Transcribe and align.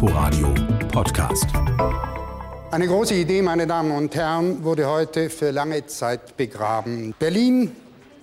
Inforadio 0.00 0.54
Podcast. 0.92 1.46
Eine 2.70 2.86
große 2.86 3.16
Idee, 3.16 3.42
meine 3.42 3.66
Damen 3.66 3.90
und 3.90 4.14
Herren, 4.14 4.62
wurde 4.62 4.86
heute 4.86 5.28
für 5.28 5.50
lange 5.50 5.86
Zeit 5.86 6.36
begraben. 6.36 7.16
Berlin 7.18 7.72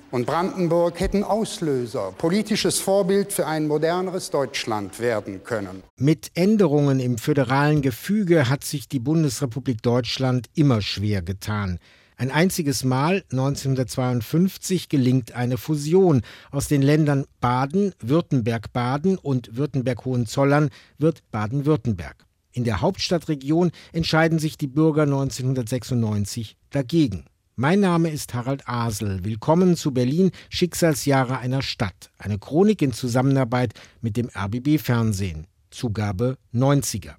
und 0.10 0.26
Brandenburg 0.26 0.98
hätten 1.02 1.26
Auslöser, 1.26 2.14
politisches 2.18 2.80
Vorbild 2.80 3.34
für 3.34 3.46
ein 3.46 3.68
moderneres 3.68 4.30
Deutschland 4.30 5.02
werden 5.02 5.44
können. 5.44 5.84
Mit 5.98 6.32
Änderungen 6.36 7.02
im 7.02 7.18
föderalen 7.18 7.82
Gefüge 7.82 8.48
hat 8.48 8.64
sich 8.64 8.88
die 8.88 9.00
Bundesrepublik 9.00 9.82
Deutschland 9.82 10.48
immer 10.56 10.82
schwer 10.82 11.24
getan. 11.24 11.80
Ein 12.18 12.32
einziges 12.32 12.86
Mal, 12.86 13.26
1952, 13.32 14.88
gelingt 14.88 15.34
eine 15.34 15.58
Fusion. 15.58 16.22
Aus 16.50 16.70
den 16.70 16.82
Ländern 16.82 17.26
Baden, 17.42 17.94
Württemberg-Baden 18.00 19.18
und 19.18 19.58
Württemberg-Hohenzollern 19.58 20.70
wird 20.98 21.30
Baden-Württemberg. 21.32 22.26
In 22.54 22.64
der 22.64 22.80
Hauptstadtregion 22.80 23.72
entscheiden 23.92 24.40
sich 24.40 24.58
die 24.58 24.68
Bürger 24.68 25.04
1996 25.04 26.56
dagegen. 26.70 27.26
Mein 27.58 27.82
Name 27.82 28.10
ist 28.10 28.34
Harald 28.34 28.66
Asel. 28.66 29.26
Willkommen 29.26 29.76
zu 29.76 29.94
Berlin 29.94 30.32
Schicksalsjahre 30.50 31.40
einer 31.40 31.62
Stadt. 31.62 32.12
Eine 32.18 32.40
Chronik 32.40 32.82
in 32.82 32.94
Zusammenarbeit 32.94 33.74
mit 34.00 34.16
dem 34.16 34.30
RBB 34.34 34.80
Fernsehen. 34.80 35.48
Zugabe 35.70 36.38
90er. 36.54 37.16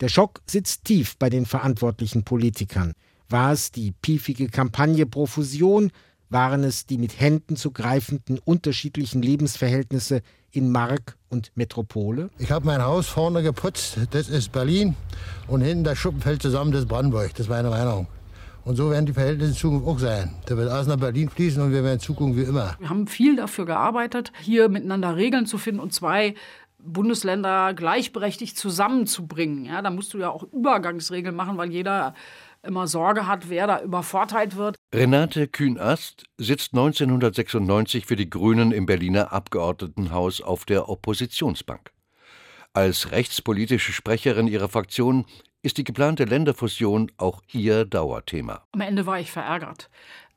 Der 0.00 0.08
Schock 0.08 0.40
sitzt 0.46 0.84
tief 0.84 1.18
bei 1.18 1.28
den 1.28 1.44
verantwortlichen 1.44 2.24
Politikern. 2.24 2.94
War 3.30 3.52
es 3.52 3.70
die 3.70 3.92
piefige 3.92 4.48
Kampagne 4.48 5.06
pro 5.06 5.24
Fusion? 5.24 5.92
Waren 6.30 6.64
es 6.64 6.86
die 6.86 6.98
mit 6.98 7.20
Händen 7.20 7.54
zu 7.54 7.70
greifenden 7.70 8.40
unterschiedlichen 8.44 9.22
Lebensverhältnisse 9.22 10.22
in 10.50 10.72
Mark 10.72 11.16
und 11.28 11.52
Metropole? 11.54 12.30
Ich 12.38 12.50
habe 12.50 12.66
mein 12.66 12.82
Haus 12.82 13.06
vorne 13.06 13.44
geputzt, 13.44 13.98
das 14.10 14.28
ist 14.28 14.50
Berlin, 14.50 14.96
und 15.46 15.60
hinten 15.60 15.84
das 15.84 15.96
Schuppen 15.96 16.20
fällt 16.20 16.42
zusammen, 16.42 16.72
das 16.72 16.82
ist 16.82 16.88
Brandenburg, 16.88 17.30
das 17.30 17.40
ist 17.40 17.48
meine 17.48 17.70
Meinung. 17.70 18.08
Und 18.64 18.74
so 18.74 18.90
werden 18.90 19.06
die 19.06 19.12
Verhältnisse 19.12 19.52
in 19.52 19.56
Zukunft 19.56 19.86
auch 19.86 19.98
sein. 20.00 20.34
Da 20.46 20.56
wird 20.56 20.68
alles 20.68 20.88
nach 20.88 20.96
Berlin 20.96 21.28
fließen 21.28 21.62
und 21.62 21.70
wir 21.70 21.84
werden 21.84 21.94
in 21.94 22.00
Zukunft 22.00 22.36
wie 22.36 22.42
immer. 22.42 22.74
Wir 22.80 22.90
haben 22.90 23.06
viel 23.06 23.36
dafür 23.36 23.64
gearbeitet, 23.64 24.32
hier 24.40 24.68
miteinander 24.68 25.14
Regeln 25.14 25.46
zu 25.46 25.56
finden 25.56 25.80
und 25.80 25.92
zwei 25.92 26.34
Bundesländer 26.82 27.74
gleichberechtigt 27.74 28.58
zusammenzubringen. 28.58 29.66
Ja, 29.66 29.82
da 29.82 29.90
musst 29.90 30.14
du 30.14 30.18
ja 30.18 30.30
auch 30.30 30.42
Übergangsregeln 30.52 31.34
machen, 31.34 31.56
weil 31.58 31.70
jeder 31.70 32.14
immer 32.62 32.86
Sorge 32.86 33.26
hat, 33.26 33.48
wer 33.48 33.66
da 33.66 33.82
übervorteilt 33.82 34.56
wird. 34.56 34.76
Renate 34.94 35.48
Kühn-Ast 35.48 36.24
sitzt 36.38 36.72
1996 36.72 38.06
für 38.06 38.16
die 38.16 38.30
Grünen 38.30 38.72
im 38.72 38.86
Berliner 38.86 39.32
Abgeordnetenhaus 39.32 40.40
auf 40.40 40.64
der 40.64 40.88
Oppositionsbank. 40.88 41.90
Als 42.72 43.10
rechtspolitische 43.10 43.92
Sprecherin 43.92 44.46
ihrer 44.46 44.68
Fraktion 44.68 45.26
ist 45.62 45.76
die 45.76 45.84
geplante 45.84 46.24
Länderfusion 46.24 47.10
auch 47.18 47.42
ihr 47.52 47.84
Dauerthema. 47.84 48.62
Am 48.72 48.80
Ende 48.80 49.06
war 49.06 49.20
ich 49.20 49.30
verärgert. 49.30 49.90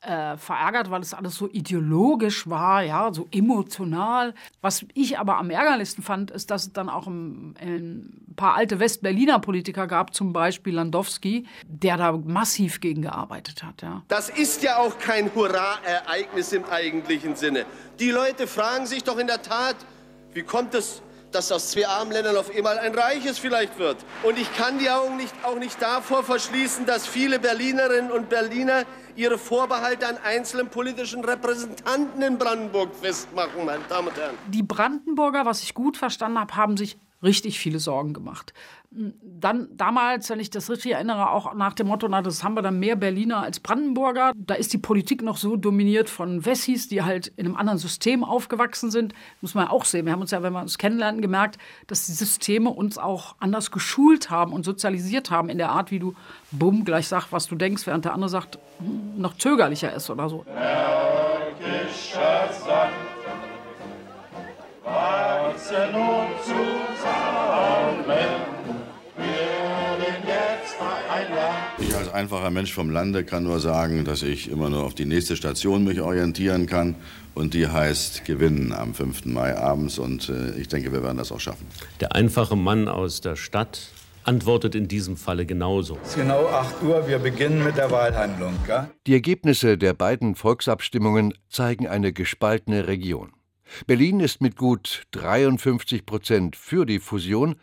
Äh, 0.04 0.36
verärgert, 0.36 0.90
weil 0.90 1.00
es 1.00 1.14
alles 1.14 1.34
so 1.34 1.48
ideologisch 1.48 2.46
war, 2.46 2.82
ja, 2.82 3.10
so 3.14 3.26
emotional. 3.30 4.34
Was 4.60 4.84
ich 4.92 5.18
aber 5.18 5.38
am 5.38 5.48
ärgerlichsten 5.48 6.04
fand, 6.04 6.30
ist, 6.30 6.50
dass 6.50 6.66
es 6.66 6.72
dann 6.74 6.90
auch 6.90 7.06
ein, 7.06 7.54
ein 7.58 8.34
paar 8.36 8.54
alte 8.54 8.80
Westberliner 8.80 9.38
Politiker 9.38 9.86
gab, 9.86 10.12
zum 10.12 10.34
Beispiel 10.34 10.74
Landowski, 10.74 11.46
der 11.66 11.96
da 11.96 12.12
massiv 12.12 12.80
gegen 12.80 13.00
gearbeitet 13.00 13.62
hat. 13.62 13.80
Ja. 13.80 14.02
Das 14.08 14.28
ist 14.28 14.62
ja 14.62 14.76
auch 14.76 14.98
kein 14.98 15.34
Hurra-Ereignis 15.34 16.52
im 16.52 16.66
eigentlichen 16.66 17.34
Sinne. 17.34 17.64
Die 17.98 18.10
Leute 18.10 18.46
fragen 18.46 18.84
sich 18.84 19.04
doch 19.04 19.16
in 19.16 19.26
der 19.26 19.40
Tat, 19.40 19.76
wie 20.34 20.42
kommt 20.42 20.74
es, 20.74 21.00
dass 21.34 21.50
aus 21.50 21.70
zwei 21.70 21.86
armen 21.88 22.12
Ländern 22.12 22.36
auf 22.36 22.54
einmal 22.54 22.78
ein 22.78 22.94
reiches 22.94 23.38
vielleicht 23.38 23.78
wird. 23.78 23.96
Und 24.22 24.38
ich 24.38 24.52
kann 24.56 24.78
die 24.78 24.88
Augen 24.88 25.16
nicht, 25.16 25.34
auch 25.42 25.58
nicht 25.58 25.80
davor 25.82 26.22
verschließen, 26.22 26.86
dass 26.86 27.06
viele 27.06 27.38
Berlinerinnen 27.38 28.10
und 28.10 28.28
Berliner 28.28 28.84
ihre 29.16 29.38
Vorbehalte 29.38 30.06
an 30.06 30.18
einzelnen 30.24 30.68
politischen 30.68 31.24
Repräsentanten 31.24 32.22
in 32.22 32.38
Brandenburg 32.38 32.94
festmachen, 32.94 33.64
meine 33.64 33.82
Damen 33.88 34.08
und 34.08 34.16
Herren. 34.16 34.36
Die 34.48 34.62
Brandenburger, 34.62 35.44
was 35.44 35.62
ich 35.62 35.74
gut 35.74 35.96
verstanden 35.96 36.38
habe, 36.38 36.54
haben 36.56 36.76
sich 36.76 36.98
richtig 37.24 37.58
viele 37.58 37.80
Sorgen 37.80 38.12
gemacht. 38.12 38.52
Dann 38.90 39.68
damals, 39.72 40.30
wenn 40.30 40.38
ich 40.38 40.50
das 40.50 40.70
richtig 40.70 40.92
erinnere, 40.92 41.30
auch 41.30 41.52
nach 41.54 41.72
dem 41.72 41.88
Motto, 41.88 42.06
na, 42.06 42.22
das 42.22 42.44
haben 42.44 42.54
wir 42.54 42.62
dann 42.62 42.78
mehr 42.78 42.94
Berliner 42.94 43.42
als 43.42 43.58
Brandenburger. 43.58 44.32
Da 44.36 44.54
ist 44.54 44.72
die 44.72 44.78
Politik 44.78 45.22
noch 45.22 45.36
so 45.36 45.56
dominiert 45.56 46.08
von 46.08 46.46
Wessis, 46.46 46.86
die 46.86 47.02
halt 47.02 47.32
in 47.36 47.46
einem 47.46 47.56
anderen 47.56 47.78
System 47.78 48.22
aufgewachsen 48.22 48.92
sind. 48.92 49.12
Muss 49.40 49.54
man 49.54 49.64
ja 49.64 49.70
auch 49.72 49.84
sehen. 49.84 50.06
Wir 50.06 50.12
haben 50.12 50.20
uns 50.20 50.30
ja, 50.30 50.44
wenn 50.44 50.52
wir 50.52 50.60
uns 50.60 50.78
kennenlernen, 50.78 51.22
gemerkt, 51.22 51.58
dass 51.88 52.06
die 52.06 52.12
Systeme 52.12 52.70
uns 52.70 52.96
auch 52.96 53.34
anders 53.40 53.72
geschult 53.72 54.30
haben 54.30 54.52
und 54.52 54.64
sozialisiert 54.64 55.32
haben 55.32 55.48
in 55.48 55.58
der 55.58 55.70
Art, 55.70 55.90
wie 55.90 55.98
du 55.98 56.14
bumm 56.52 56.84
gleich 56.84 57.08
sagst, 57.08 57.32
was 57.32 57.48
du 57.48 57.56
denkst, 57.56 57.88
während 57.88 58.04
der 58.04 58.14
andere 58.14 58.30
sagt, 58.30 58.60
hm, 58.78 59.20
noch 59.20 59.36
zögerlicher 59.36 59.92
ist 59.92 60.08
oder 60.08 60.28
so. 60.28 60.44
Völkischer 60.44 62.48
Sand, 62.52 62.92
wachsen 64.84 65.92
nun 65.92 66.26
zusammen. 66.44 66.83
Ich 71.78 71.94
als 71.96 72.12
einfacher 72.12 72.50
Mensch 72.50 72.72
vom 72.72 72.90
Lande 72.90 73.24
kann 73.24 73.42
nur 73.42 73.58
sagen, 73.58 74.04
dass 74.04 74.22
ich 74.22 74.48
immer 74.48 74.70
nur 74.70 74.84
auf 74.84 74.94
die 74.94 75.06
nächste 75.06 75.34
Station 75.34 75.84
mich 75.84 76.00
orientieren 76.00 76.66
kann. 76.66 76.94
Und 77.34 77.52
die 77.52 77.66
heißt 77.66 78.24
Gewinnen 78.24 78.72
am 78.72 78.94
5. 78.94 79.24
Mai 79.26 79.56
abends. 79.56 79.98
Und 79.98 80.28
äh, 80.28 80.52
ich 80.52 80.68
denke, 80.68 80.92
wir 80.92 81.02
werden 81.02 81.18
das 81.18 81.32
auch 81.32 81.40
schaffen. 81.40 81.66
Der 82.00 82.14
einfache 82.14 82.54
Mann 82.54 82.86
aus 82.86 83.20
der 83.20 83.34
Stadt 83.34 83.90
antwortet 84.22 84.76
in 84.76 84.86
diesem 84.86 85.16
Falle 85.16 85.46
genauso. 85.46 85.98
Es 86.02 86.10
ist 86.10 86.16
genau 86.16 86.46
8 86.46 86.82
Uhr, 86.84 87.08
wir 87.08 87.18
beginnen 87.18 87.64
mit 87.64 87.76
der 87.76 87.90
Wahlhandlung. 87.90 88.54
Gell? 88.66 88.88
Die 89.06 89.14
Ergebnisse 89.14 89.76
der 89.76 89.94
beiden 89.94 90.36
Volksabstimmungen 90.36 91.34
zeigen 91.48 91.88
eine 91.88 92.12
gespaltene 92.12 92.86
Region. 92.86 93.32
Berlin 93.86 94.20
ist 94.20 94.40
mit 94.40 94.56
gut 94.56 95.02
53 95.10 96.06
Prozent 96.06 96.54
für 96.54 96.86
die 96.86 97.00
Fusion, 97.00 97.56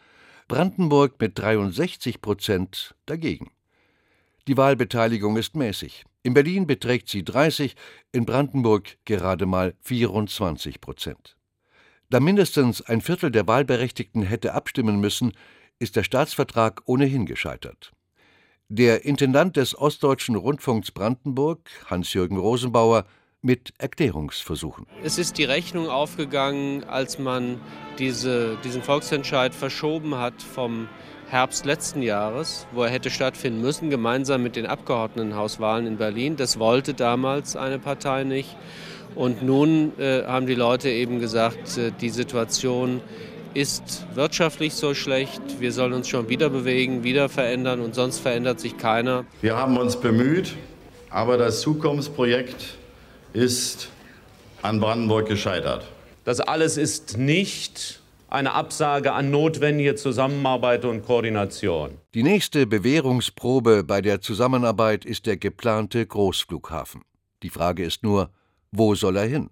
Brandenburg 0.47 1.13
mit 1.19 1.39
63 1.39 2.21
Prozent 2.21 2.93
dagegen. 3.05 3.51
Die 4.51 4.57
Wahlbeteiligung 4.57 5.37
ist 5.37 5.55
mäßig. 5.55 6.03
In 6.23 6.33
Berlin 6.33 6.67
beträgt 6.67 7.07
sie 7.07 7.23
30, 7.23 7.73
in 8.11 8.25
Brandenburg 8.25 8.97
gerade 9.05 9.45
mal 9.45 9.75
24 9.79 10.81
Prozent. 10.81 11.37
Da 12.09 12.19
mindestens 12.19 12.81
ein 12.81 12.99
Viertel 12.99 13.31
der 13.31 13.47
Wahlberechtigten 13.47 14.23
hätte 14.23 14.53
abstimmen 14.53 14.99
müssen, 14.99 15.31
ist 15.79 15.95
der 15.95 16.03
Staatsvertrag 16.03 16.81
ohnehin 16.83 17.25
gescheitert. 17.25 17.93
Der 18.67 19.05
Intendant 19.05 19.55
des 19.55 19.73
Ostdeutschen 19.73 20.35
Rundfunks 20.35 20.91
Brandenburg, 20.91 21.69
Hans-Jürgen 21.85 22.35
Rosenbauer, 22.35 23.05
mit 23.41 23.73
Erklärungsversuchen. 23.79 24.85
Es 25.03 25.17
ist 25.17 25.37
die 25.37 25.43
Rechnung 25.43 25.89
aufgegangen, 25.89 26.83
als 26.83 27.17
man 27.17 27.59
diese, 27.97 28.57
diesen 28.63 28.83
Volksentscheid 28.83 29.55
verschoben 29.55 30.15
hat 30.15 30.41
vom 30.41 30.87
Herbst 31.27 31.65
letzten 31.65 32.01
Jahres, 32.01 32.67
wo 32.71 32.83
er 32.83 32.89
hätte 32.89 33.09
stattfinden 33.09 33.61
müssen, 33.61 33.89
gemeinsam 33.89 34.43
mit 34.43 34.55
den 34.55 34.65
Abgeordnetenhauswahlen 34.65 35.87
in 35.87 35.97
Berlin. 35.97 36.35
Das 36.35 36.59
wollte 36.59 36.93
damals 36.93 37.55
eine 37.55 37.79
Partei 37.79 38.25
nicht. 38.25 38.55
Und 39.15 39.41
nun 39.41 39.97
äh, 39.97 40.23
haben 40.25 40.45
die 40.45 40.55
Leute 40.55 40.89
eben 40.89 41.19
gesagt, 41.19 41.77
äh, 41.77 41.91
die 41.99 42.09
Situation 42.09 43.01
ist 43.53 44.05
wirtschaftlich 44.13 44.73
so 44.73 44.93
schlecht, 44.93 45.41
wir 45.59 45.71
sollen 45.73 45.93
uns 45.93 46.07
schon 46.07 46.29
wieder 46.29 46.49
bewegen, 46.49 47.03
wieder 47.03 47.27
verändern 47.27 47.81
und 47.81 47.95
sonst 47.95 48.19
verändert 48.19 48.61
sich 48.61 48.77
keiner. 48.77 49.25
Wir 49.41 49.57
haben 49.57 49.77
uns 49.77 49.99
bemüht, 49.99 50.55
aber 51.09 51.37
das 51.37 51.59
Zukunftsprojekt 51.59 52.77
ist 53.33 53.89
an 54.61 54.79
Brandenburg 54.79 55.27
gescheitert. 55.27 55.85
Das 56.23 56.39
alles 56.39 56.77
ist 56.77 57.17
nicht 57.17 58.01
eine 58.27 58.53
Absage 58.53 59.11
an 59.11 59.29
notwendige 59.29 59.95
Zusammenarbeit 59.95 60.85
und 60.85 61.05
Koordination. 61.05 61.97
Die 62.13 62.23
nächste 62.23 62.65
Bewährungsprobe 62.65 63.83
bei 63.83 64.01
der 64.01 64.21
Zusammenarbeit 64.21 65.03
ist 65.03 65.25
der 65.25 65.37
geplante 65.37 66.05
Großflughafen. 66.05 67.01
Die 67.43 67.49
Frage 67.49 67.83
ist 67.83 68.03
nur, 68.03 68.29
wo 68.71 68.95
soll 68.95 69.17
er 69.17 69.25
hin? 69.25 69.49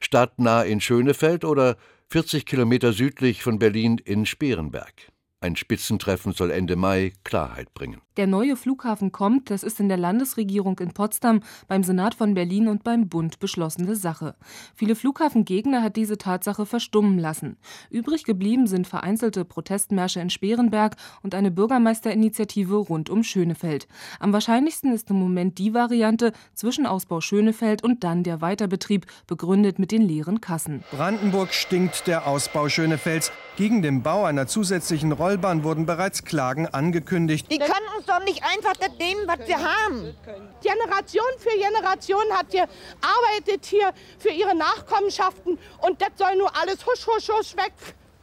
Stadtnah 0.00 0.62
in 0.62 0.80
Schönefeld 0.80 1.44
oder 1.44 1.76
40 2.08 2.46
Kilometer 2.46 2.92
südlich 2.92 3.42
von 3.42 3.58
Berlin 3.58 4.00
in 4.02 4.24
Sperenberg? 4.24 5.12
Ein 5.40 5.56
Spitzentreffen 5.56 6.32
soll 6.32 6.50
Ende 6.50 6.76
Mai 6.76 7.12
Klarheit 7.24 7.74
bringen. 7.74 8.00
Der 8.18 8.26
neue 8.26 8.56
Flughafen 8.56 9.12
kommt, 9.12 9.48
das 9.48 9.62
ist 9.62 9.78
in 9.78 9.88
der 9.88 9.96
Landesregierung 9.96 10.76
in 10.80 10.92
Potsdam, 10.92 11.40
beim 11.68 11.84
Senat 11.84 12.16
von 12.16 12.34
Berlin 12.34 12.66
und 12.66 12.82
beim 12.82 13.08
Bund 13.08 13.38
beschlossene 13.38 13.94
Sache. 13.94 14.34
Viele 14.74 14.96
Flughafengegner 14.96 15.84
hat 15.84 15.94
diese 15.94 16.18
Tatsache 16.18 16.66
verstummen 16.66 17.20
lassen. 17.20 17.58
Übrig 17.90 18.24
geblieben 18.24 18.66
sind 18.66 18.88
vereinzelte 18.88 19.44
Protestmärsche 19.44 20.18
in 20.18 20.30
Sperenberg 20.30 20.96
und 21.22 21.36
eine 21.36 21.52
Bürgermeisterinitiative 21.52 22.74
rund 22.74 23.08
um 23.08 23.22
Schönefeld. 23.22 23.86
Am 24.18 24.32
wahrscheinlichsten 24.32 24.92
ist 24.92 25.10
im 25.10 25.20
Moment 25.20 25.58
die 25.58 25.72
Variante 25.72 26.32
Zwischenausbau 26.54 27.20
Schönefeld 27.20 27.84
und 27.84 28.02
dann 28.02 28.24
der 28.24 28.40
Weiterbetrieb, 28.40 29.06
begründet 29.28 29.78
mit 29.78 29.92
den 29.92 30.02
leeren 30.02 30.40
Kassen. 30.40 30.82
Brandenburg 30.90 31.54
stinkt 31.54 32.08
der 32.08 32.26
Ausbau 32.26 32.68
Schönefelds. 32.68 33.30
Gegen 33.56 33.82
den 33.82 34.02
Bau 34.02 34.24
einer 34.24 34.48
zusätzlichen 34.48 35.12
Rollbahn 35.12 35.62
wurden 35.62 35.86
bereits 35.86 36.24
Klagen 36.24 36.66
angekündigt. 36.66 37.46
Die 37.50 37.58
können 37.58 37.86
uns 37.96 38.07
doch 38.08 38.24
nicht 38.24 38.42
einfach 38.42 38.74
das 38.74 38.90
nehmen, 38.98 39.26
was 39.26 39.46
wir 39.46 39.58
haben. 39.58 40.16
Generation 40.62 41.26
für 41.38 41.50
Generation 41.50 42.24
hat 42.32 42.50
gearbeitet 42.50 43.66
hier 43.66 43.92
für 44.18 44.30
ihre 44.30 44.54
Nachkommenschaften 44.54 45.58
und 45.82 46.00
das 46.00 46.10
soll 46.16 46.36
nur 46.36 46.54
alles 46.56 46.84
husch, 46.86 47.06
husch, 47.06 47.28
husch 47.28 47.56
weg. 47.56 47.72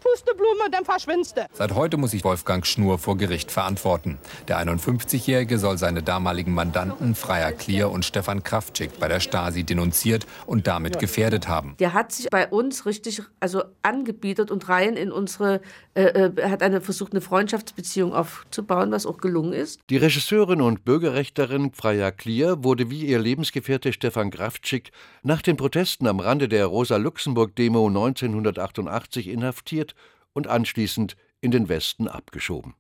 Pusteblume, 0.05 0.69
dann 0.71 0.85
verschwindest 0.85 1.37
du. 1.37 1.47
Seit 1.53 1.73
heute 1.73 1.97
muss 1.97 2.11
sich 2.11 2.23
Wolfgang 2.23 2.65
Schnur 2.65 2.99
vor 2.99 3.17
Gericht 3.17 3.51
verantworten. 3.51 4.19
Der 4.47 4.59
51-Jährige 4.59 5.57
soll 5.57 5.79
seine 5.79 6.03
damaligen 6.03 6.53
Mandanten 6.53 7.15
Freier 7.15 7.51
Klier 7.51 7.89
und 7.89 8.05
Stefan 8.05 8.43
Kraftschick 8.43 8.99
bei 8.99 9.07
der 9.07 9.19
Stasi 9.19 9.63
denunziert 9.63 10.27
und 10.45 10.67
damit 10.67 10.99
gefährdet 10.99 11.47
haben. 11.47 11.75
Der 11.79 11.93
hat 11.93 12.11
sich 12.11 12.29
bei 12.29 12.47
uns 12.47 12.85
richtig 12.85 13.23
also 13.39 13.63
angebietet 13.81 14.51
und 14.51 14.69
rein 14.69 14.95
in 14.95 15.11
unsere, 15.11 15.61
äh, 15.95 16.03
äh, 16.03 16.49
hat 16.49 16.61
eine 16.61 16.81
versucht, 16.81 17.13
eine 17.13 17.21
Freundschaftsbeziehung 17.21 18.13
aufzubauen, 18.13 18.91
was 18.91 19.07
auch 19.07 19.17
gelungen 19.17 19.53
ist. 19.53 19.79
Die 19.89 19.97
Regisseurin 19.97 20.61
und 20.61 20.85
Bürgerrechterin 20.85 21.71
Freya 21.73 22.11
Klier 22.11 22.63
wurde 22.63 22.91
wie 22.91 23.05
ihr 23.05 23.17
Lebensgefährte 23.17 23.91
Stefan 23.91 24.29
Kraftschick 24.29 24.91
nach 25.23 25.41
den 25.41 25.57
Protesten 25.57 26.05
am 26.05 26.19
Rande 26.19 26.47
der 26.47 26.67
Rosa-Luxemburg-Demo 26.67 27.87
1988 27.87 29.29
inhaftiert 29.29 29.94
und 30.35 30.47
anschließend 30.47 31.15
in 31.41 31.49
den 31.49 31.67
Westen 31.69 32.07
abgeschoben. 32.07 32.75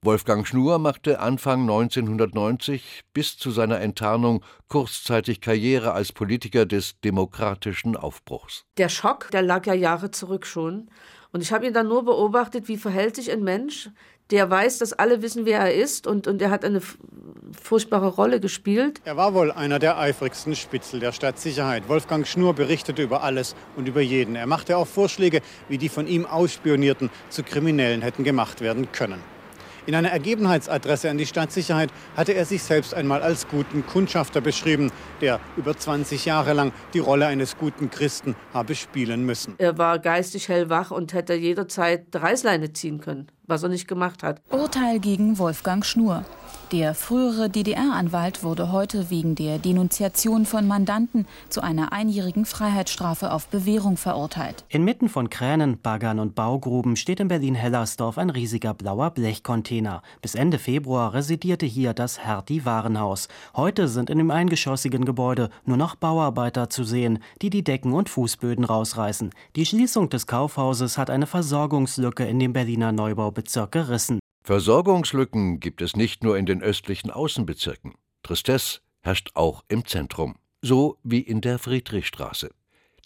Wolfgang 0.00 0.46
Schnur 0.46 0.78
machte 0.78 1.18
Anfang 1.18 1.62
1990 1.62 3.02
bis 3.12 3.36
zu 3.36 3.50
seiner 3.50 3.80
Enttarnung 3.80 4.44
kurzzeitig 4.68 5.40
Karriere 5.40 5.92
als 5.92 6.12
Politiker 6.12 6.66
des 6.66 7.00
demokratischen 7.00 7.96
Aufbruchs. 7.96 8.64
Der 8.76 8.88
Schock, 8.88 9.28
der 9.32 9.42
lag 9.42 9.66
ja 9.66 9.74
Jahre 9.74 10.12
zurück 10.12 10.46
schon. 10.46 10.88
Und 11.32 11.42
ich 11.42 11.52
habe 11.52 11.66
ihn 11.66 11.74
dann 11.74 11.88
nur 11.88 12.04
beobachtet, 12.04 12.68
wie 12.68 12.76
verhält 12.76 13.16
sich 13.16 13.30
ein 13.32 13.42
Mensch, 13.42 13.90
der 14.30 14.50
weiß, 14.50 14.78
dass 14.78 14.92
alle 14.92 15.22
wissen, 15.22 15.46
wer 15.46 15.60
er 15.60 15.74
ist 15.74 16.06
und, 16.06 16.26
und 16.26 16.42
er 16.42 16.50
hat 16.50 16.64
eine 16.64 16.80
furchtbare 17.60 18.08
Rolle 18.08 18.40
gespielt. 18.40 19.00
Er 19.04 19.16
war 19.16 19.34
wohl 19.34 19.50
einer 19.50 19.78
der 19.78 19.98
eifrigsten 19.98 20.54
Spitzel 20.54 21.00
der 21.00 21.12
Stadtsicherheit. 21.12 21.88
Wolfgang 21.88 22.26
Schnur 22.26 22.54
berichtete 22.54 23.02
über 23.02 23.22
alles 23.22 23.54
und 23.76 23.88
über 23.88 24.00
jeden. 24.00 24.36
Er 24.36 24.46
machte 24.46 24.76
auch 24.76 24.86
Vorschläge, 24.86 25.40
wie 25.68 25.78
die 25.78 25.88
von 25.88 26.06
ihm 26.06 26.26
Ausspionierten 26.26 27.10
zu 27.30 27.42
Kriminellen 27.42 28.02
hätten 28.02 28.24
gemacht 28.24 28.60
werden 28.60 28.92
können. 28.92 29.20
In 29.88 29.94
einer 29.94 30.10
Ergebenheitsadresse 30.10 31.08
an 31.08 31.16
die 31.16 31.24
Stadtsicherheit 31.24 31.88
hatte 32.14 32.34
er 32.34 32.44
sich 32.44 32.62
selbst 32.62 32.92
einmal 32.92 33.22
als 33.22 33.48
guten 33.48 33.86
Kundschafter 33.86 34.42
beschrieben, 34.42 34.92
der 35.22 35.40
über 35.56 35.74
20 35.74 36.26
Jahre 36.26 36.52
lang 36.52 36.72
die 36.92 36.98
Rolle 36.98 37.24
eines 37.24 37.56
guten 37.56 37.88
Christen 37.88 38.36
habe 38.52 38.74
spielen 38.74 39.24
müssen. 39.24 39.54
Er 39.56 39.78
war 39.78 39.98
geistig 39.98 40.50
hellwach 40.50 40.90
und 40.90 41.14
hätte 41.14 41.32
jederzeit 41.32 42.04
Reißleine 42.14 42.74
ziehen 42.74 43.00
können, 43.00 43.28
was 43.46 43.62
er 43.62 43.70
nicht 43.70 43.88
gemacht 43.88 44.22
hat. 44.22 44.42
Urteil 44.50 45.00
gegen 45.00 45.38
Wolfgang 45.38 45.86
Schnur. 45.86 46.22
Der 46.72 46.94
frühere 46.94 47.48
DDR-Anwalt 47.48 48.42
wurde 48.42 48.70
heute 48.70 49.08
wegen 49.08 49.34
der 49.34 49.58
Denunziation 49.58 50.44
von 50.44 50.66
Mandanten 50.66 51.26
zu 51.48 51.62
einer 51.62 51.94
einjährigen 51.94 52.44
Freiheitsstrafe 52.44 53.32
auf 53.32 53.48
Bewährung 53.48 53.96
verurteilt. 53.96 54.66
Inmitten 54.68 55.08
von 55.08 55.30
Kränen, 55.30 55.80
Baggern 55.80 56.18
und 56.18 56.34
Baugruben 56.34 56.96
steht 56.96 57.20
in 57.20 57.28
Berlin-Hellersdorf 57.28 58.18
ein 58.18 58.28
riesiger 58.28 58.74
blauer 58.74 59.12
Blechcontainer. 59.12 60.02
Bis 60.20 60.34
Ende 60.34 60.58
Februar 60.58 61.14
residierte 61.14 61.64
hier 61.64 61.94
das 61.94 62.18
Hertie-Warenhaus. 62.18 63.28
Heute 63.56 63.88
sind 63.88 64.10
in 64.10 64.18
dem 64.18 64.30
eingeschossigen 64.30 65.06
Gebäude 65.06 65.48
nur 65.64 65.78
noch 65.78 65.94
Bauarbeiter 65.94 66.68
zu 66.68 66.84
sehen, 66.84 67.20
die 67.40 67.48
die 67.48 67.64
Decken 67.64 67.94
und 67.94 68.10
Fußböden 68.10 68.66
rausreißen. 68.66 69.30
Die 69.56 69.64
Schließung 69.64 70.10
des 70.10 70.26
Kaufhauses 70.26 70.98
hat 70.98 71.08
eine 71.08 71.26
Versorgungslücke 71.26 72.26
in 72.26 72.38
dem 72.38 72.52
Berliner 72.52 72.92
Neubaubezirk 72.92 73.72
gerissen. 73.72 74.18
Versorgungslücken 74.42 75.60
gibt 75.60 75.82
es 75.82 75.96
nicht 75.96 76.22
nur 76.24 76.38
in 76.38 76.46
den 76.46 76.62
östlichen 76.62 77.10
Außenbezirken. 77.10 77.94
Tristesse 78.22 78.80
herrscht 79.00 79.30
auch 79.34 79.64
im 79.68 79.84
Zentrum, 79.86 80.36
so 80.62 80.98
wie 81.02 81.20
in 81.20 81.40
der 81.40 81.58
Friedrichstraße. 81.58 82.50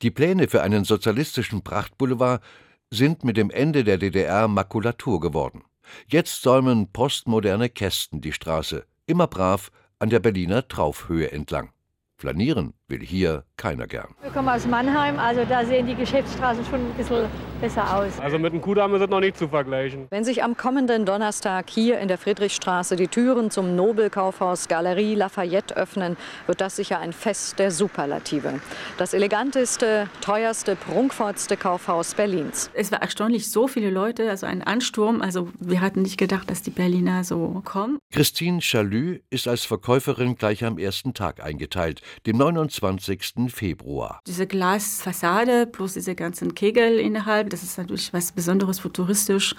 Die 0.02 0.10
Pläne 0.10 0.48
für 0.48 0.62
einen 0.62 0.84
sozialistischen 0.84 1.62
Prachtboulevard 1.62 2.42
sind 2.90 3.24
mit 3.24 3.36
dem 3.36 3.50
Ende 3.50 3.84
der 3.84 3.98
DDR 3.98 4.48
Makulatur 4.48 5.20
geworden. 5.20 5.64
Jetzt 6.06 6.42
säumen 6.42 6.92
postmoderne 6.92 7.68
Kästen 7.68 8.20
die 8.20 8.32
Straße, 8.32 8.84
immer 9.06 9.26
brav 9.26 9.70
an 9.98 10.10
der 10.10 10.20
Berliner 10.20 10.66
Traufhöhe 10.66 11.30
entlang. 11.30 11.72
Flanieren 12.16 12.74
will 12.92 13.00
hier 13.00 13.44
keiner 13.56 13.86
gern. 13.86 14.08
Wir 14.20 14.30
kommen 14.30 14.48
aus 14.48 14.66
Mannheim, 14.66 15.18
also 15.18 15.44
da 15.48 15.64
sehen 15.64 15.86
die 15.86 15.94
Geschäftsstraßen 15.94 16.64
schon 16.66 16.80
ein 16.80 16.94
bisschen 16.96 17.26
besser 17.60 17.96
aus. 17.96 18.18
Also 18.20 18.38
mit 18.38 18.52
dem 18.52 18.60
Kudamm 18.60 18.94
ist 18.94 19.02
es 19.02 19.08
noch 19.08 19.20
nicht 19.20 19.38
zu 19.38 19.48
vergleichen. 19.48 20.08
Wenn 20.10 20.24
sich 20.24 20.42
am 20.42 20.56
kommenden 20.56 21.06
Donnerstag 21.06 21.70
hier 21.70 22.00
in 22.00 22.08
der 22.08 22.18
Friedrichstraße 22.18 22.96
die 22.96 23.06
Türen 23.06 23.50
zum 23.50 23.76
Nobelkaufhaus 23.76 24.68
Galerie 24.68 25.14
Lafayette 25.14 25.76
öffnen, 25.76 26.16
wird 26.46 26.60
das 26.60 26.76
sicher 26.76 26.98
ein 26.98 27.12
Fest 27.12 27.58
der 27.58 27.70
Superlative. 27.70 28.60
Das 28.98 29.14
eleganteste, 29.14 30.10
teuerste, 30.20 30.76
prunkvollste 30.76 31.56
Kaufhaus 31.56 32.14
Berlins. 32.14 32.70
Es 32.74 32.90
war 32.90 33.00
erstaunlich, 33.00 33.50
so 33.50 33.68
viele 33.68 33.90
Leute, 33.90 34.28
also 34.28 34.46
ein 34.46 34.62
Ansturm. 34.62 35.22
Also 35.22 35.48
wir 35.60 35.80
hatten 35.80 36.02
nicht 36.02 36.18
gedacht, 36.18 36.50
dass 36.50 36.62
die 36.62 36.70
Berliner 36.70 37.22
so 37.22 37.62
kommen. 37.64 37.98
Christine 38.10 38.58
Chalü 38.58 39.20
ist 39.30 39.46
als 39.46 39.64
Verkäuferin 39.64 40.34
gleich 40.34 40.64
am 40.64 40.78
ersten 40.78 41.14
Tag 41.14 41.42
eingeteilt, 41.42 42.02
dem 42.26 42.38
29. 42.38 42.71
Februar. 43.50 44.20
Diese 44.26 44.46
Glasfassade 44.46 45.66
plus 45.66 45.94
diese 45.94 46.14
ganzen 46.14 46.54
Kegel 46.54 46.98
innerhalb, 46.98 47.50
das 47.50 47.62
ist 47.62 47.76
natürlich 47.76 48.12
was 48.12 48.32
Besonderes, 48.32 48.80
futuristisch, 48.80 49.54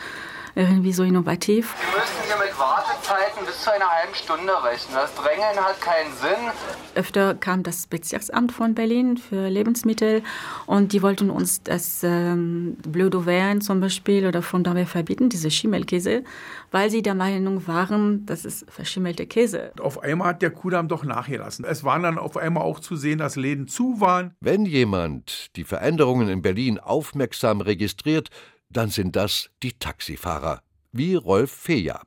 irgendwie 0.55 0.93
so 0.93 1.03
innovativ. 1.03 1.73
Wir 1.79 1.99
müssen 1.99 2.27
hier 2.27 2.45
mit 2.45 2.59
Wartezeiten 2.59 3.45
bis 3.45 3.61
zu 3.61 3.73
einer 3.73 3.89
halben 3.89 4.13
Stunde 4.13 4.51
rechnen. 4.63 4.95
Das 4.95 5.13
Drängeln 5.15 5.57
hat 5.57 5.81
keinen 5.81 6.13
Sinn. 6.13 6.51
Öfter 6.95 7.33
kam 7.33 7.63
das 7.63 7.87
Bezirksamt 7.87 8.51
von 8.51 8.75
Berlin 8.75 9.17
für 9.17 9.49
Lebensmittel 9.49 10.21
und 10.67 10.93
die 10.93 11.01
wollten 11.01 11.29
uns 11.29 11.63
das 11.63 12.03
ähm, 12.03 12.77
Bleu 12.87 13.07
d'Auvergne 13.07 13.61
zum 13.61 13.79
Beispiel 13.79 14.27
oder 14.27 14.41
von 14.41 14.63
Fondament 14.63 14.87
verbieten, 14.87 15.27
diese 15.27 15.51
Schimmelkäse, 15.51 16.23
weil 16.73 16.89
sie 16.89 17.03
der 17.03 17.13
Meinung 17.13 17.67
waren, 17.67 18.25
das 18.25 18.45
ist 18.45 18.65
verschimmelte 18.67 19.27
Käse. 19.27 19.71
Auf 19.79 19.99
einmal 19.99 20.29
hat 20.29 20.41
der 20.41 20.49
Kudamm 20.49 20.87
doch 20.87 21.03
nachgelassen. 21.03 21.65
Es 21.65 21.83
waren 21.83 22.01
dann 22.01 22.17
auf 22.17 22.35
einmal 22.35 22.63
auch 22.63 22.79
zu 22.79 22.95
sehen, 22.95 23.19
dass 23.19 23.35
Läden 23.35 23.67
zu 23.67 24.01
waren. 24.01 24.35
Wenn 24.39 24.65
jemand 24.65 25.55
die 25.55 25.65
Veränderungen 25.65 26.29
in 26.29 26.41
Berlin 26.41 26.79
aufmerksam 26.79 27.61
registriert, 27.61 28.29
dann 28.69 28.89
sind 28.89 29.15
das 29.15 29.51
die 29.61 29.73
Taxifahrer, 29.73 30.63
wie 30.91 31.13
Rolf 31.13 31.51
Feja. 31.51 32.01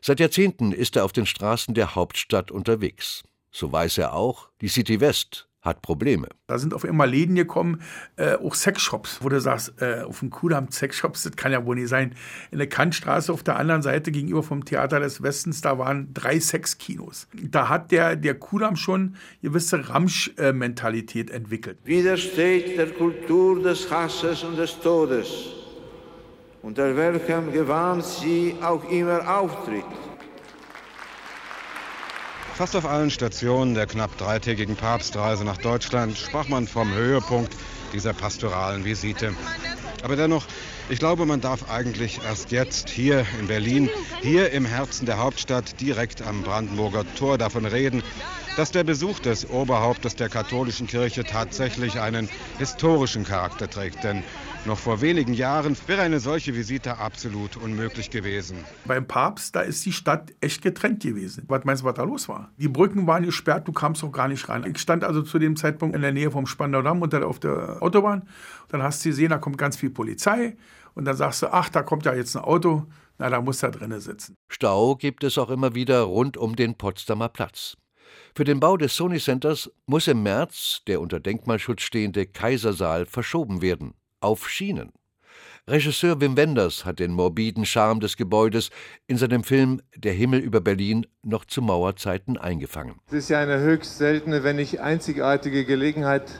Seit 0.00 0.20
Jahrzehnten 0.20 0.70
ist 0.70 0.94
er 0.94 1.04
auf 1.04 1.12
den 1.12 1.26
Straßen 1.26 1.74
der 1.74 1.96
Hauptstadt 1.96 2.52
unterwegs. 2.52 3.24
So 3.50 3.72
weiß 3.72 3.98
er 3.98 4.14
auch, 4.14 4.50
die 4.60 4.68
City 4.68 5.00
West 5.00 5.48
hat 5.66 5.82
Probleme. 5.82 6.28
Da 6.46 6.58
sind 6.58 6.72
auf 6.72 6.84
einmal 6.84 7.10
Läden 7.10 7.34
gekommen, 7.34 7.82
äh, 8.16 8.34
auch 8.34 8.54
Sexshops, 8.54 9.18
wo 9.20 9.28
du 9.28 9.40
sagst, 9.40 9.74
äh, 9.80 10.02
auf 10.02 10.20
dem 10.20 10.30
Kudamm 10.30 10.70
Sexshops, 10.70 11.24
das 11.24 11.36
kann 11.36 11.52
ja 11.52 11.66
wohl 11.66 11.76
nicht 11.76 11.88
sein. 11.88 12.14
In 12.50 12.58
der 12.58 12.68
Kantstraße 12.68 13.32
auf 13.32 13.42
der 13.42 13.56
anderen 13.56 13.82
Seite 13.82 14.10
gegenüber 14.12 14.42
vom 14.42 14.64
Theater 14.64 15.00
des 15.00 15.22
Westens, 15.22 15.60
da 15.60 15.78
waren 15.78 16.14
drei 16.14 16.40
Sexkinos. 16.40 17.28
Da 17.34 17.68
hat 17.68 17.90
der, 17.90 18.16
der 18.16 18.34
Kudamm 18.34 18.76
schon 18.76 19.16
gewisse 19.42 19.88
Ramsch-Mentalität 19.88 21.30
entwickelt. 21.30 21.78
Widersteht 21.84 22.78
der 22.78 22.88
Kultur 22.88 23.62
des 23.62 23.90
Hasses 23.90 24.44
und 24.44 24.56
des 24.56 24.78
Todes, 24.80 25.28
unter 26.62 26.96
welchem 26.96 27.52
Gewand 27.52 28.04
sie 28.04 28.54
auch 28.62 28.88
immer 28.90 29.38
auftritt. 29.38 29.84
Fast 32.56 32.74
auf 32.74 32.86
allen 32.86 33.10
Stationen 33.10 33.74
der 33.74 33.86
knapp 33.86 34.16
dreitägigen 34.16 34.76
Papstreise 34.76 35.44
nach 35.44 35.58
Deutschland 35.58 36.16
sprach 36.16 36.48
man 36.48 36.66
vom 36.66 36.94
Höhepunkt 36.94 37.54
dieser 37.92 38.14
pastoralen 38.14 38.82
Visite. 38.82 39.34
Aber 40.02 40.16
dennoch, 40.16 40.46
ich 40.88 40.98
glaube, 40.98 41.26
man 41.26 41.42
darf 41.42 41.68
eigentlich 41.70 42.18
erst 42.24 42.52
jetzt 42.52 42.88
hier 42.88 43.26
in 43.38 43.46
Berlin, 43.46 43.90
hier 44.22 44.52
im 44.52 44.64
Herzen 44.64 45.04
der 45.04 45.18
Hauptstadt, 45.18 45.78
direkt 45.82 46.22
am 46.22 46.44
Brandenburger 46.44 47.04
Tor 47.16 47.36
davon 47.36 47.66
reden, 47.66 48.02
dass 48.56 48.72
der 48.72 48.84
Besuch 48.84 49.18
des 49.18 49.48
Oberhauptes 49.50 50.16
der 50.16 50.28
katholischen 50.28 50.86
Kirche 50.86 51.24
tatsächlich 51.24 52.00
einen 52.00 52.28
historischen 52.58 53.24
Charakter 53.24 53.68
trägt. 53.68 54.02
Denn 54.02 54.24
Noch 54.66 54.78
vor 54.78 55.00
wenigen 55.00 55.32
Jahren 55.32 55.76
wäre 55.86 56.02
eine 56.02 56.18
solche 56.18 56.52
Visite 56.52 56.98
absolut 56.98 57.56
unmöglich 57.56 58.10
gewesen. 58.10 58.56
Beim 58.84 59.06
Papst, 59.06 59.54
da 59.54 59.60
ist 59.60 59.86
die 59.86 59.92
Stadt 59.92 60.34
echt 60.40 60.60
getrennt 60.60 61.04
gewesen. 61.04 61.44
Was 61.46 61.64
meinst 61.64 61.84
du, 61.84 61.86
was 61.86 61.94
da 61.94 62.02
los 62.02 62.28
war? 62.28 62.50
Die 62.56 62.66
Brücken 62.66 63.06
waren 63.06 63.24
gesperrt, 63.24 63.68
du 63.68 63.72
kamst 63.72 64.02
doch 64.02 64.10
gar 64.10 64.26
nicht 64.26 64.48
rein. 64.48 64.64
Ich 64.68 64.78
stand 64.78 65.04
also 65.04 65.22
zu 65.22 65.38
dem 65.38 65.54
Zeitpunkt 65.54 65.94
in 65.94 66.02
der 66.02 66.10
Nähe 66.10 66.32
vom 66.32 66.46
Spandau 66.46 66.82
Damm 66.82 67.00
und 67.00 67.12
dann 67.12 67.22
auf 67.22 67.38
der 67.38 67.80
Autobahn. 67.80 68.28
Dann 68.68 68.82
hast 68.82 69.04
du 69.04 69.10
gesehen, 69.10 69.30
da 69.30 69.38
kommt 69.38 69.56
ganz 69.56 69.76
viel 69.76 69.90
Polizei. 69.90 70.56
Und 70.94 71.04
dann 71.04 71.16
sagst 71.16 71.42
du, 71.42 71.52
ach, 71.52 71.68
da 71.68 71.84
kommt 71.84 72.04
ja 72.04 72.14
jetzt 72.14 72.36
ein 72.36 72.42
Auto. 72.42 72.86
Na, 73.18 73.30
da 73.30 73.40
muss 73.40 73.62
er 73.62 73.70
drinnen 73.70 74.00
sitzen. 74.00 74.34
Stau 74.48 74.96
gibt 74.96 75.22
es 75.22 75.38
auch 75.38 75.50
immer 75.50 75.76
wieder 75.76 76.00
rund 76.00 76.36
um 76.36 76.56
den 76.56 76.74
Potsdamer 76.74 77.28
Platz. 77.28 77.76
Für 78.34 78.44
den 78.44 78.60
Bau 78.60 78.76
des 78.76 78.96
Sony 78.96 79.18
Centers 79.18 79.70
muss 79.86 80.08
im 80.08 80.22
März 80.22 80.82
der 80.86 81.00
unter 81.00 81.20
Denkmalschutz 81.20 81.82
stehende 81.82 82.26
Kaisersaal 82.26 83.06
verschoben 83.06 83.62
werden. 83.62 83.94
Auf 84.20 84.48
Schienen. 84.48 84.92
Regisseur 85.68 86.20
Wim 86.20 86.36
Wenders 86.36 86.84
hat 86.84 87.00
den 87.00 87.12
morbiden 87.12 87.66
Charme 87.66 87.98
des 87.98 88.16
Gebäudes 88.16 88.70
in 89.08 89.16
seinem 89.16 89.42
Film 89.42 89.80
Der 89.96 90.12
Himmel 90.12 90.38
über 90.38 90.60
Berlin 90.60 91.06
noch 91.22 91.44
zu 91.44 91.60
Mauerzeiten 91.60 92.36
eingefangen. 92.36 93.00
Es 93.08 93.14
ist 93.14 93.30
ja 93.30 93.40
eine 93.40 93.58
höchst 93.58 93.98
seltene, 93.98 94.44
wenn 94.44 94.56
nicht 94.56 94.80
einzigartige 94.80 95.64
Gelegenheit, 95.64 96.38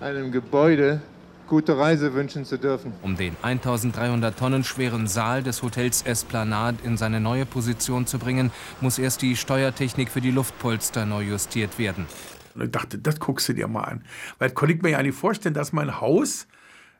einem 0.00 0.30
Gebäude 0.30 1.02
gute 1.48 1.76
Reise 1.76 2.14
wünschen 2.14 2.44
zu 2.44 2.58
dürfen. 2.58 2.92
Um 3.02 3.16
den 3.16 3.36
1300 3.42 4.38
Tonnen 4.38 4.62
schweren 4.62 5.06
Saal 5.06 5.42
des 5.42 5.62
Hotels 5.62 6.02
Esplanade 6.02 6.78
in 6.84 6.96
seine 6.96 7.20
neue 7.20 7.46
Position 7.46 8.06
zu 8.06 8.18
bringen, 8.18 8.52
muss 8.80 8.98
erst 8.98 9.22
die 9.22 9.34
Steuertechnik 9.34 10.10
für 10.10 10.20
die 10.20 10.30
Luftpolster 10.30 11.06
neu 11.06 11.22
justiert 11.22 11.78
werden. 11.78 12.06
Und 12.54 12.64
ich 12.64 12.70
dachte, 12.70 12.98
das 12.98 13.18
guckst 13.18 13.48
du 13.48 13.54
dir 13.54 13.68
mal 13.68 13.82
an. 13.82 14.04
Weil 14.38 14.50
konnte 14.50 14.74
ich 14.74 14.82
mir 14.82 14.90
ja 14.90 15.02
nicht 15.02 15.16
vorstellen, 15.16 15.54
dass 15.54 15.72
man 15.72 15.88
ein 15.88 16.00
Haus 16.00 16.46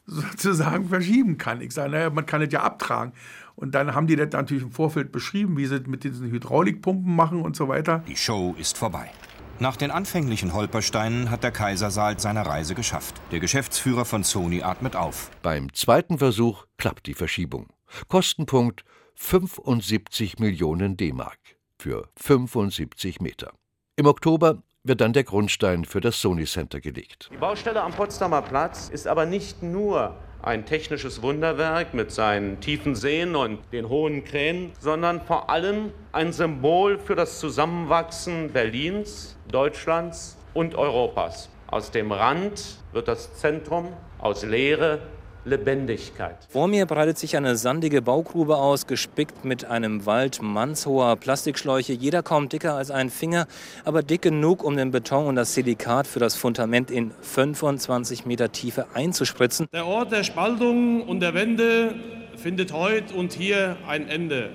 sozusagen 0.06 0.88
verschieben 0.88 1.36
kann. 1.36 1.60
Ich 1.60 1.72
sage, 1.72 1.90
naja, 1.90 2.10
man 2.10 2.26
kann 2.26 2.42
es 2.42 2.52
ja 2.52 2.62
abtragen. 2.62 3.12
Und 3.54 3.74
dann 3.74 3.94
haben 3.94 4.06
die 4.06 4.16
das 4.16 4.30
natürlich 4.32 4.62
im 4.62 4.72
Vorfeld 4.72 5.12
beschrieben, 5.12 5.56
wie 5.56 5.66
sie 5.66 5.80
mit 5.86 6.04
diesen 6.04 6.30
Hydraulikpumpen 6.30 7.14
machen 7.14 7.42
und 7.42 7.56
so 7.56 7.68
weiter. 7.68 8.02
Die 8.06 8.16
Show 8.16 8.54
ist 8.58 8.78
vorbei. 8.78 9.10
Nach 9.60 9.76
den 9.76 9.90
anfänglichen 9.90 10.52
Holpersteinen 10.52 11.30
hat 11.30 11.42
der 11.42 11.50
Kaisersaal 11.50 12.20
seine 12.20 12.46
Reise 12.46 12.76
geschafft. 12.76 13.20
Der 13.32 13.40
Geschäftsführer 13.40 14.04
von 14.04 14.22
Sony 14.22 14.62
atmet 14.62 14.94
auf. 14.94 15.32
Beim 15.42 15.72
zweiten 15.74 16.18
Versuch 16.18 16.66
klappt 16.76 17.06
die 17.06 17.14
Verschiebung. 17.14 17.66
Kostenpunkt 18.06 18.84
75 19.16 20.38
Millionen 20.38 20.96
D-Mark 20.96 21.38
für 21.76 22.08
75 22.16 23.20
Meter. 23.20 23.52
Im 23.96 24.06
Oktober 24.06 24.62
wird 24.84 25.00
dann 25.00 25.12
der 25.12 25.24
Grundstein 25.24 25.84
für 25.84 26.00
das 26.00 26.20
Sony 26.20 26.44
Center 26.44 26.80
gelegt. 26.80 27.28
Die 27.32 27.36
Baustelle 27.36 27.82
am 27.82 27.92
Potsdamer 27.92 28.42
Platz 28.42 28.88
ist 28.88 29.06
aber 29.06 29.26
nicht 29.26 29.62
nur 29.62 30.16
ein 30.42 30.66
technisches 30.66 31.20
Wunderwerk 31.22 31.94
mit 31.94 32.12
seinen 32.12 32.60
tiefen 32.60 32.94
Seen 32.94 33.34
und 33.34 33.58
den 33.72 33.88
hohen 33.88 34.24
Kränen, 34.24 34.72
sondern 34.78 35.20
vor 35.20 35.50
allem 35.50 35.92
ein 36.12 36.32
Symbol 36.32 36.98
für 36.98 37.16
das 37.16 37.40
Zusammenwachsen 37.40 38.52
Berlins, 38.52 39.36
Deutschlands 39.50 40.38
und 40.54 40.74
Europas. 40.74 41.50
Aus 41.66 41.90
dem 41.90 42.12
Rand 42.12 42.78
wird 42.92 43.08
das 43.08 43.34
Zentrum, 43.34 43.92
aus 44.18 44.44
Leere 44.44 45.00
Lebendigkeit. 45.44 46.36
Vor 46.48 46.68
mir 46.68 46.86
breitet 46.86 47.18
sich 47.18 47.36
eine 47.36 47.56
sandige 47.56 48.02
Baugrube 48.02 48.56
aus, 48.56 48.86
gespickt 48.86 49.44
mit 49.44 49.64
einem 49.64 50.06
Wald 50.06 50.40
mannshoher 50.42 51.16
Plastikschläuche, 51.16 51.92
jeder 51.92 52.22
kaum 52.22 52.48
dicker 52.48 52.74
als 52.74 52.90
ein 52.90 53.10
Finger, 53.10 53.46
aber 53.84 54.02
dick 54.02 54.22
genug, 54.22 54.62
um 54.62 54.76
den 54.76 54.90
Beton 54.90 55.26
und 55.26 55.36
das 55.36 55.54
Silikat 55.54 56.06
für 56.06 56.18
das 56.18 56.36
Fundament 56.36 56.90
in 56.90 57.12
25 57.22 58.26
Meter 58.26 58.52
Tiefe 58.52 58.86
einzuspritzen. 58.94 59.68
Der 59.72 59.86
Ort 59.86 60.12
der 60.12 60.24
Spaltung 60.24 61.02
und 61.02 61.20
der 61.20 61.34
Wende 61.34 61.94
findet 62.36 62.72
heute 62.72 63.14
und 63.14 63.32
hier 63.32 63.76
ein 63.86 64.08
Ende. 64.08 64.50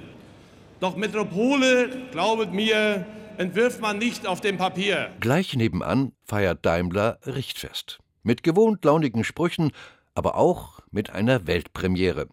Doch 0.80 0.96
Metropole, 0.96 1.90
glaubet 2.12 2.52
mir, 2.52 3.06
entwirft 3.38 3.82
man 3.82 3.98
nicht 3.98 4.28
auf 4.28 4.42
dem 4.42 4.58
Papier. 4.58 5.10
Gleich 5.20 5.56
nebenan 5.56 6.12
feiert 6.26 6.66
Daimler 6.66 7.20
Richtfest. 7.26 8.00
Mit 8.22 8.44
gewohnt 8.44 8.86
launigen 8.86 9.24
Sprüchen, 9.24 9.72
aber 10.16 10.36
auch 10.36 10.80
mit 10.92 11.10
einer 11.10 11.48
Weltpremiere. 11.48 12.28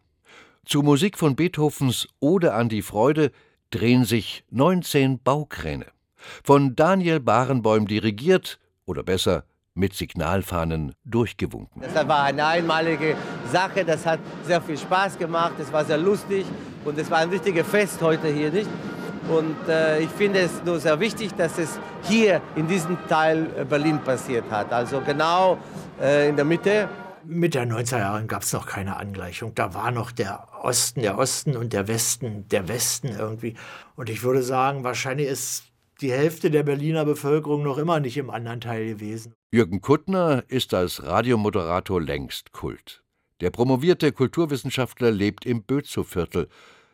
Zu 0.65 0.83
Musik 0.83 1.19
von 1.19 1.37
Beethovens 1.37 2.09
Ode 2.21 2.53
an 2.55 2.69
die 2.69 2.83
Freude 2.83 3.33
drehen 3.71 4.05
sich 4.05 4.45
19 4.51 5.23
Baukräne. 5.23 5.87
Von 6.45 6.77
Daniel 6.77 7.21
Barenbäum 7.21 7.87
dirigiert, 7.87 8.59
oder 8.91 9.03
besser 9.03 9.45
mit 9.75 9.95
Signalfahnen 9.95 10.95
durchgewunken. 11.05 11.81
Das 11.81 12.07
war 12.07 12.25
eine 12.25 12.45
einmalige 12.45 13.17
Sache, 13.51 13.85
das 13.85 14.05
hat 14.05 14.19
sehr 14.45 14.61
viel 14.61 14.77
Spaß 14.77 15.17
gemacht, 15.17 15.53
es 15.61 15.73
war 15.73 15.85
sehr 15.85 15.97
lustig 15.97 16.45
und 16.85 16.99
es 16.99 17.11
war 17.11 17.19
ein 17.19 17.31
richtiges 17.31 17.67
Fest 17.67 18.03
heute 18.03 18.29
hier, 18.29 18.51
nicht? 18.51 18.69
Und 19.29 19.69
äh, 19.69 20.01
ich 20.01 20.11
finde 20.11 20.41
es 20.41 20.65
nur 20.65 20.81
sehr 20.81 20.99
wichtig, 20.99 21.33
dass 21.35 21.57
es 21.57 21.79
hier 22.03 22.41
in 22.57 22.67
diesem 22.67 22.99
Teil 23.07 23.47
äh, 23.57 23.65
Berlin 23.65 24.01
passiert 24.01 24.51
hat. 24.51 24.73
Also 24.73 25.01
genau 25.01 25.57
äh, 26.01 26.29
in 26.29 26.37
der 26.37 26.45
Mitte. 26.45 26.89
Mitte 27.25 27.59
der 27.59 27.69
90er 27.69 27.99
Jahre 27.99 28.27
gab 28.27 28.43
es 28.43 28.53
noch 28.53 28.67
keine 28.67 28.97
Angleichung. 28.97 29.55
Da 29.55 29.75
war 29.75 29.91
noch 29.91 30.13
der 30.13 30.49
Osten 30.63 31.03
der 31.03 31.19
Osten 31.19 31.57
und 31.57 31.73
der 31.73 31.89
Westen 31.89 32.49
der 32.49 32.69
Westen 32.69 33.09
irgendwie. 33.09 33.55
Und 33.97 34.11
ich 34.11 34.23
würde 34.23 34.43
sagen, 34.43 34.85
wahrscheinlich 34.85 35.29
ist 35.29 35.65
die 36.01 36.13
Hälfte 36.13 36.51
der 36.51 36.63
Berliner 36.63 37.05
Bevölkerung 37.05 37.63
noch 37.63 37.79
immer 37.79 38.01
nicht 38.01 38.17
im 38.17 38.31
anderen 38.31 38.61
Teil 38.61 38.87
gewesen. 38.87 39.35
Jürgen 39.53 39.81
Kuttner 39.81 40.45
ist 40.49 40.73
als 40.75 41.03
Radiomoderator 41.03 42.01
längst 42.01 42.53
Kult. 42.53 43.03
Der 43.41 43.51
promovierte 43.51 44.13
Kulturwissenschaftler 44.13 45.11
lebt 45.11 45.47
im 45.47 45.63
Bözow-Viertel, 45.63 46.49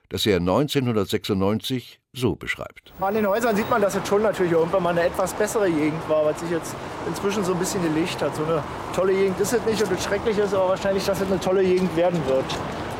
das 0.08 0.26
er 0.26 0.36
1996 0.36 2.00
so 2.12 2.34
beschreibt. 2.34 2.92
An 3.00 3.14
den 3.14 3.26
Häusern 3.26 3.54
sieht 3.56 3.68
man, 3.68 3.82
dass 3.82 3.94
es 3.94 4.06
schon 4.08 4.22
natürlich 4.22 4.52
irgendwann 4.52 4.82
mal 4.82 4.90
eine 4.90 5.04
etwas 5.04 5.34
bessere 5.34 5.70
Gegend 5.70 6.08
war, 6.08 6.24
weil 6.24 6.36
sich 6.36 6.50
jetzt 6.50 6.74
inzwischen 7.06 7.44
so 7.44 7.52
ein 7.52 7.58
bisschen 7.58 7.82
gelegt 7.82 8.22
hat. 8.22 8.34
So 8.34 8.44
eine 8.44 8.62
tolle 8.94 9.12
Gegend 9.12 9.38
ist 9.40 9.52
es 9.52 9.64
nicht 9.66 9.82
und 9.82 9.92
das 9.92 10.04
Schreckliche 10.04 10.42
ist 10.42 10.54
aber 10.54 10.70
wahrscheinlich, 10.70 11.04
dass 11.04 11.20
es 11.20 11.26
eine 11.30 11.40
tolle 11.40 11.62
Gegend 11.62 11.94
werden 11.96 12.20
wird. 12.26 12.44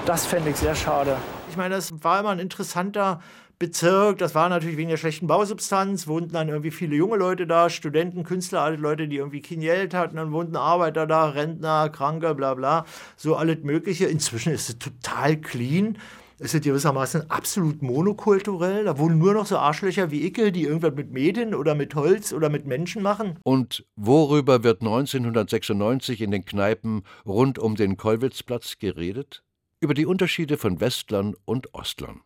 Das 0.05 0.27
fände 0.27 0.51
ich 0.51 0.57
sehr 0.57 0.75
schade. 0.75 1.17
Ich 1.51 1.57
meine, 1.57 1.75
das 1.75 1.93
war 2.05 2.21
immer 2.21 2.31
ein 2.31 2.39
interessanter 2.39 3.21
Bezirk. 3.59 4.19
Das 4.19 4.35
war 4.35 4.49
natürlich 4.51 4.77
wegen 4.77 4.91
der 4.91 4.99
schlechten 4.99 5.27
Bausubstanz, 5.27 6.07
wohnten 6.07 6.33
dann 6.35 6.49
irgendwie 6.49 6.71
viele 6.71 6.95
junge 6.95 7.17
Leute 7.17 7.47
da, 7.47 7.71
Studenten, 7.71 8.23
Künstler, 8.23 8.61
alle 8.61 8.77
Leute, 8.77 9.09
die 9.09 9.17
irgendwie 9.17 9.41
kein 9.41 9.61
Geld 9.61 9.95
hatten, 9.95 10.17
dann 10.17 10.33
wohnten 10.33 10.57
Arbeiter 10.57 11.07
da, 11.07 11.31
Rentner, 11.31 11.89
Kranke, 11.89 12.35
bla 12.35 12.55
bla, 12.55 12.85
so 13.17 13.35
alles 13.35 13.63
Mögliche. 13.63 14.07
Inzwischen 14.07 14.53
ist 14.53 14.69
es 14.69 14.79
total 14.79 15.39
clean. 15.39 15.97
Es 16.38 16.52
ist 16.52 16.64
gewissermaßen 16.64 17.31
absolut 17.31 17.81
monokulturell. 17.81 18.85
Da 18.85 18.99
wohnen 18.99 19.19
nur 19.19 19.33
noch 19.33 19.47
so 19.47 19.57
Arschlöcher 19.57 20.11
wie 20.11 20.26
Icke, 20.26 20.52
die 20.52 20.64
irgendwas 20.64 20.95
mit 20.95 21.11
Medien 21.11 21.55
oder 21.55 21.75
mit 21.75 21.95
Holz 21.95 22.35
oder 22.35 22.50
mit 22.50 22.66
Menschen 22.66 23.02
machen. 23.02 23.38
Und 23.43 23.87
worüber 23.97 24.62
wird 24.62 24.83
1996 24.83 26.21
in 26.21 26.31
den 26.31 26.45
Kneipen 26.45 27.05
rund 27.25 27.59
um 27.59 27.75
den 27.75 27.97
Kollwitzplatz 27.97 28.78
geredet? 28.78 29.45
Über 29.81 29.95
die 29.95 30.05
Unterschiede 30.05 30.59
von 30.59 30.81
Westlern 30.81 31.35
und 31.47 31.73
Ostlern 31.73 32.21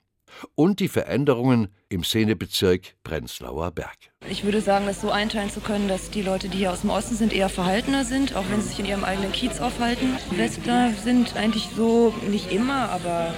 und 0.55 0.81
die 0.81 0.88
Veränderungen 0.88 1.69
im 1.88 2.05
Szenebezirk 2.05 2.95
Prenzlauer 3.02 3.71
Berg. 3.71 3.97
Ich 4.29 4.45
würde 4.45 4.61
sagen, 4.61 4.87
das 4.87 5.00
so 5.00 5.11
einteilen 5.11 5.50
zu 5.50 5.61
können, 5.61 5.88
dass 5.88 6.11
die 6.11 6.23
Leute, 6.23 6.49
die 6.49 6.59
hier 6.59 6.73
aus 6.73 6.83
dem 6.83 6.90
Osten 6.90 7.17
sind, 7.17 7.33
eher 7.33 7.49
verhaltener 7.49 8.05
sind, 8.05 8.35
auch 8.37 8.45
wenn 8.50 8.61
sie 8.61 8.69
sich 8.69 8.81
in 8.81 8.87
ihrem 8.87 9.05
eigenen 9.05 9.33
Kiez 9.33 9.61
aufhalten. 9.61 10.17
Westler 10.31 10.93
sind 10.93 11.37
eigentlich 11.37 11.69
so, 11.76 12.14
nicht 12.29 12.52
immer, 12.52 12.90
aber 12.90 13.35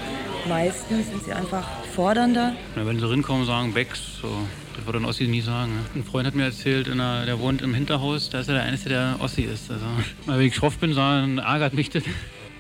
meistens 0.47 1.09
sind 1.09 1.25
sie 1.25 1.33
einfach 1.33 1.67
fordernder. 1.95 2.55
Ja, 2.77 2.87
wenn 2.87 2.99
sie 2.99 3.09
rinkommen, 3.09 3.47
sagen 3.47 3.73
Becks, 3.73 4.19
so. 4.21 4.29
Das 4.77 4.87
würde 4.87 5.01
ein 5.01 5.05
Ossi 5.05 5.29
nie 5.29 5.43
sagen. 5.43 5.75
Ne? 5.75 5.81
Ein 5.97 6.05
Freund 6.05 6.27
hat 6.27 6.35
mir 6.35 6.45
erzählt, 6.45 6.87
der, 6.87 7.27
der 7.27 7.39
wohnt 7.39 7.61
im 7.61 7.75
Hinterhaus, 7.75 8.31
da 8.31 8.41
ist 8.41 8.49
er 8.49 8.55
der 8.55 8.63
Einzige, 8.65 8.91
der 8.91 9.17
Ossi 9.21 9.43
ist. 9.43 9.71
Also, 9.71 9.85
wenn 10.27 10.41
ich 10.41 10.55
schroff 10.55 10.79
bin, 10.79 10.95
dann 10.95 11.39
ärgert 11.39 11.75
mich 11.75 11.91
das. 11.91 12.05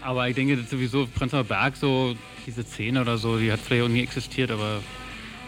Aber 0.03 0.29
ich 0.29 0.35
denke, 0.35 0.57
das 0.57 0.69
sowieso 0.69 1.07
Prenzlauer 1.07 1.45
Berg, 1.45 1.77
so 1.77 2.15
diese 2.47 2.65
Szene 2.65 3.01
oder 3.01 3.19
so, 3.19 3.39
die 3.39 3.51
hat 3.51 3.61
vielleicht 3.61 3.85
auch 3.85 3.89
nie 3.89 4.03
existiert, 4.03 4.51
aber 4.51 4.81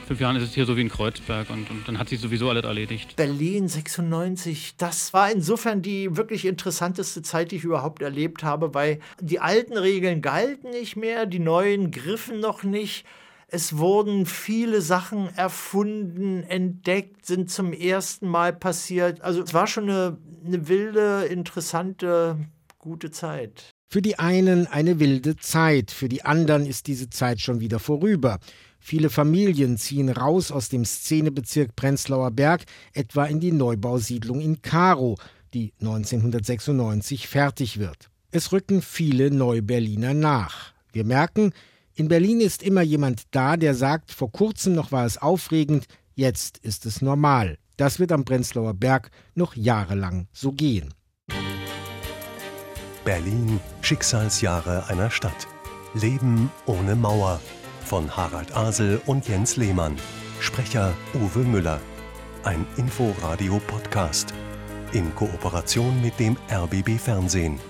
fünf 0.05 0.21
Jahren 0.21 0.37
ist 0.37 0.43
es 0.43 0.55
hier 0.55 0.67
so 0.67 0.77
wie 0.77 0.83
in 0.83 0.89
Kreuzberg 0.89 1.51
und, 1.51 1.71
und, 1.71 1.89
dann 1.89 1.99
hat 1.99 2.09
sich 2.09 2.21
sowieso 2.21 2.51
alles 2.51 2.65
erledigt. 2.65 3.17
Berlin 3.17 3.69
96, 3.69 4.77
das 4.77 5.13
war 5.13 5.31
insofern 5.31 5.83
die 5.83 6.17
wirklich 6.17 6.45
interessanteste 6.45 7.23
Zeit, 7.23 7.51
die 7.51 7.57
ich 7.57 7.65
überhaupt 7.65 8.03
erlebt 8.03 8.45
habe, 8.45 8.75
weil 8.75 9.01
die 9.21 9.41
alten 9.41 9.77
Regeln 9.77 10.23
galten 10.23 10.71
nicht 10.71 10.97
mehr, 10.97 11.27
die 11.27 11.39
neuen 11.39 11.91
griffen 11.91 12.41
noch 12.41 12.63
nicht. 12.63 13.05
Es 13.49 13.77
wurden 13.77 14.27
viele 14.27 14.81
Sachen 14.81 15.29
erfunden, 15.37 16.43
entdeckt, 16.45 17.25
sind 17.27 17.51
zum 17.51 17.73
ersten 17.73 18.29
Mal 18.29 18.53
passiert. 18.53 19.21
Also 19.21 19.43
es 19.43 19.55
war 19.55 19.67
schon 19.67 19.85
eine, 19.85 20.19
eine 20.45 20.69
wilde, 20.69 21.27
interessante, 21.27 22.39
gute 22.79 23.11
Zeit. 23.11 23.71
Für 23.95 24.03
die 24.03 24.19
einen 24.19 24.67
eine 24.67 24.99
wilde 24.99 25.37
Zeit, 25.37 25.93
für 25.93 26.09
die 26.09 26.25
anderen 26.25 26.67
ist 26.67 26.89
diese 26.89 27.11
Zeit 27.11 27.41
schon 27.41 27.61
wieder 27.61 27.79
vorüber. 27.79 28.41
Viele 28.87 29.09
Familien 29.09 29.79
ziehen 29.79 30.11
raus 30.11 30.53
aus 30.53 30.69
dem 30.69 30.85
Szenebezirk 30.85 31.75
Prenzlauer 31.75 32.31
Berg, 32.31 32.65
etwa 32.93 33.25
in 33.25 33.41
die 33.41 33.51
Neubausiedlung 33.51 34.43
in 34.43 34.61
Karo, 34.61 35.17
die 35.55 35.73
1996 35.81 37.27
fertig 37.27 37.79
wird. 37.79 38.11
Es 38.31 38.53
rücken 38.53 38.83
viele 38.83 39.31
Neuberliner 39.31 40.13
nach. 40.13 40.75
Wir 40.93 41.07
merken, 41.07 41.55
in 41.95 42.09
Berlin 42.09 42.43
ist 42.43 42.63
immer 42.63 42.83
jemand 42.83 43.23
da, 43.31 43.57
der 43.57 43.75
sagt, 43.75 44.13
vor 44.13 44.31
kurzem 44.31 44.75
noch 44.75 44.93
war 44.93 45.07
es 45.07 45.17
aufregend, 45.17 45.87
jetzt 46.15 46.59
ist 46.59 46.85
es 46.85 47.01
normal. 47.01 47.57
Das 47.79 47.99
wird 47.99 48.13
am 48.13 48.27
Prenzlauer 48.27 48.75
Berg 48.75 49.11
noch 49.35 49.57
jahrelang 49.57 50.29
so 50.31 50.53
gehen. 50.53 50.93
Berlin, 53.03 53.61
Schicksalsjahre 53.81 54.89
einer 54.89 55.11
Stadt. 55.11 55.49
Leben 55.95 56.51
ohne 56.67 56.95
Mauer. 56.95 57.41
Von 57.85 58.17
Harald 58.17 58.57
Asel 58.57 59.01
und 59.05 59.29
Jens 59.29 59.57
Lehmann. 59.57 59.97
Sprecher 60.41 60.95
Uwe 61.15 61.41
Müller. 61.41 61.81
Ein 62.43 62.67
Inforadio-Podcast. 62.77 64.33
In 64.93 65.15
Kooperation 65.15 66.01
mit 66.01 66.19
dem 66.19 66.37
RBB 66.51 66.99
Fernsehen. 66.99 67.61